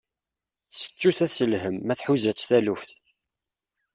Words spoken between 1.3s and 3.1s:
lhem, ma tḥuza-tt taluft.